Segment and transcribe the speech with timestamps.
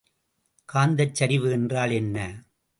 [0.69, 2.17] காந்தச்சரிவு என்றால் என்ன?